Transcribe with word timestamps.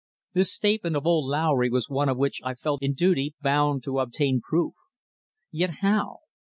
The 0.33 0.45
statement 0.45 0.95
of 0.95 1.05
old 1.05 1.29
Lowry 1.29 1.69
was 1.69 1.87
one 1.87 2.09
of 2.09 2.17
which 2.17 2.41
I 2.43 2.55
felt 2.55 2.81
in 2.81 2.93
duty 2.95 3.35
bound 3.43 3.83
to 3.83 3.99
obtain 3.99 4.41
proof. 4.41 4.73
Yet 5.51 5.75
how? 5.81 6.21